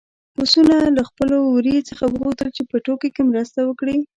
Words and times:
پسونو 0.35 0.77
له 0.97 1.01
خپل 1.09 1.29
وري 1.37 1.75
څخه 1.89 2.03
وغوښتل 2.07 2.49
چې 2.57 2.63
په 2.69 2.75
ټوکو 2.85 3.07
کې 3.15 3.21
مرسته 3.31 3.59
وکړي. 3.65 3.97